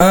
[0.00, 0.06] É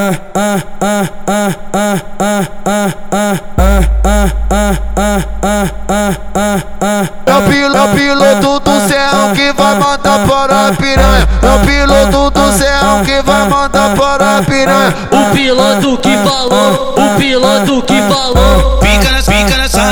[7.84, 11.30] o piloto do céu que vai mandar para a piranha.
[11.42, 14.94] É o piloto do céu que vai mandar para a piranha.
[15.10, 18.82] O piloto que falou, o piloto que falou.
[18.82, 19.17] Fica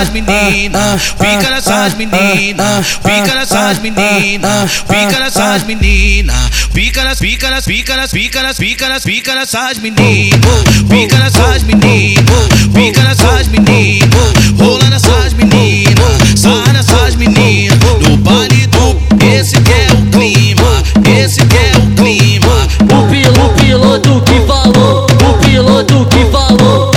[0.05, 7.65] nessas meninas, fica nessas meninas, fica nessas meninas, fica nessas meninas, fica nas, fica nas,
[7.65, 14.33] fica nas, fica nas, fica nas, fica nessas meninas, fica nessas meninas, fica nessas meninas,
[14.59, 20.83] rola nessas meninas, sai nessas meninas, no baile do, esse que é o clima,
[21.19, 22.35] esse que é o clima.
[22.83, 26.94] O, pil, o piloto que falou, o piloto que falou.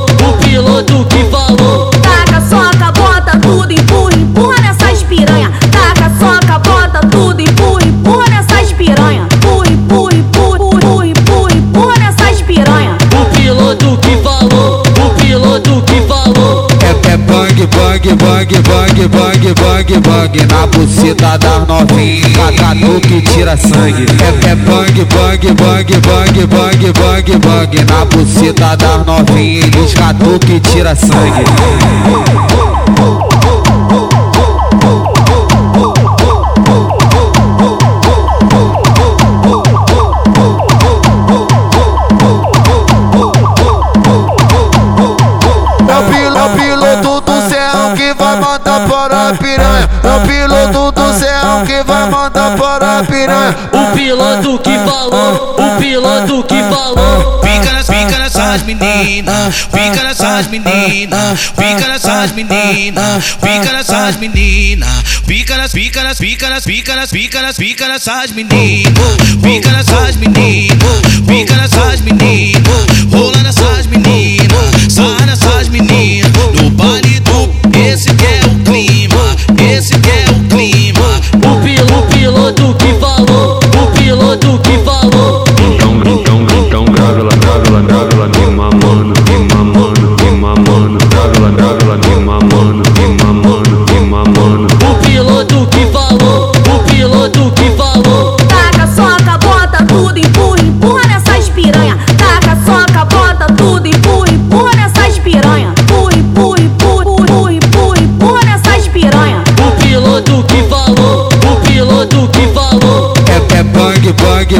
[0.00, 1.51] O piloto que falou.
[18.32, 22.32] Bang, bang, bang, bang, bang, na buceta das novinhas.
[22.32, 24.06] Cacatu tira sangue.
[24.20, 29.70] É, é bang, bang, bang, bang, bang, bang, bang na buceta das novinhas.
[29.70, 31.44] Dos catu que tira sangue.
[49.36, 49.88] Piranha.
[50.02, 53.56] É o piloto do céu que vai mandar para a piranha.
[53.72, 57.40] O piloto que falou, o piloto que falou.
[57.42, 64.88] Fica nas, fica nessas meninas, fica nessas meninas, fica nessas meninas, fica nessas meninas,
[65.26, 68.92] fica nas, fica nas, fica nas, fica nas, fica nas, fica nessas meninas,
[69.42, 70.71] fica nessas meninas,
[90.42, 91.21] my mother.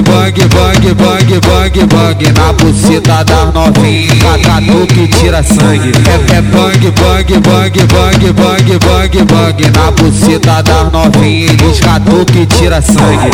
[0.00, 4.18] Bang, bang, bang, bang, bang, bang, na buceta das novinhas.
[4.18, 5.92] Cacatu que tira sangue.
[6.08, 11.56] É, é bang, bang, bang, bang, bang, bang, bang na buceta das novinhas.
[11.56, 13.30] Dos catu que tira sangue.